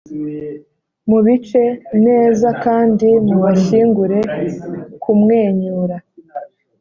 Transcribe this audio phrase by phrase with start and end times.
[1.09, 1.63] mubice
[2.07, 4.19] neza kandi mubashyingure
[5.03, 5.95] kumwenyura.